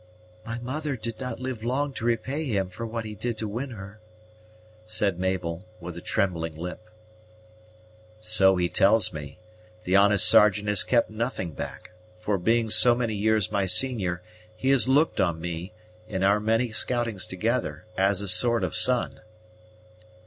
[0.43, 3.69] "My mother did not live long to repay him for what he did to win
[3.69, 3.99] her,"
[4.83, 6.89] said Mabel, with a trembling lip.
[8.19, 9.37] "So he tells me.
[9.83, 14.23] The honest Sergeant has kept nothing back; for, being so many years my senior,
[14.55, 15.71] he has looked on me,
[16.07, 19.21] in our many scoutings together, as a sort of son."